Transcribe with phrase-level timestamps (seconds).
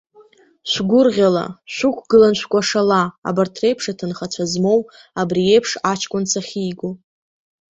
[0.71, 4.79] Шәгәырӷьала, шәықәгылан шәкәашала, абарҭ реиԥш аҭынхацәа змоу,
[5.21, 6.89] абри иеиԥш аҷкәын сахьиго!